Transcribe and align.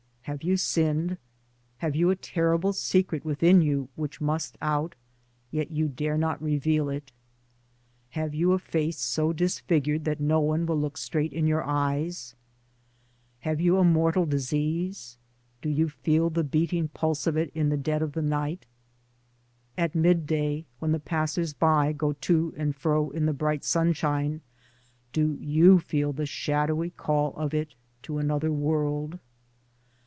Have 0.25 0.43
you 0.43 0.55
sinned? 0.55 1.17
have 1.79 1.93
you 1.95 2.09
a 2.11 2.15
terrible 2.15 2.71
secret 2.73 3.25
within 3.25 3.61
you 3.61 3.89
which 3.95 4.21
must 4.21 4.55
out, 4.61 4.95
yet 5.49 5.71
you 5.71 5.87
dare 5.89 6.17
not 6.17 6.41
reveal 6.41 6.89
it? 6.89 7.11
Have 8.11 8.33
you 8.35 8.53
a 8.53 8.59
face 8.59 8.99
so 8.99 9.33
disfigured 9.33 10.05
that 10.05 10.21
no 10.21 10.39
one 10.39 10.67
will 10.67 10.79
look 10.79 10.95
straight 10.97 11.33
in 11.33 11.47
your 11.47 11.63
eyes? 11.63 12.35
Towards 13.41 13.41
Democracy 13.41 13.41
35 13.41 13.51
Have 13.57 13.61
you 13.65 13.77
a 13.79 13.83
mortal 13.83 14.25
disease? 14.27 15.17
do 15.61 15.69
you 15.69 15.89
feel 15.89 16.29
the 16.29 16.43
beating 16.45 16.89
pulse 16.89 17.25
of 17.27 17.35
it 17.35 17.51
in 17.55 17.69
the 17.69 17.75
dead 17.75 18.03
of 18.03 18.13
the 18.13 18.21
night? 18.21 18.67
At 19.75 19.95
midday 19.95 20.65
when 20.77 20.91
the 20.91 20.99
passers 20.99 21.53
by 21.53 21.93
go 21.93 22.13
to 22.13 22.53
and 22.55 22.75
fro 22.75 23.09
in 23.09 23.25
the 23.25 23.33
bright 23.33 23.65
sunshine, 23.65 24.41
do 25.11 25.37
you 25.41 25.79
feel 25.79 26.13
the 26.13 26.27
shadowy 26.27 26.91
call 26.91 27.33
of 27.35 27.53
it 27.55 27.73
to 28.03 28.19
another 28.19 28.51
world? 28.51 29.17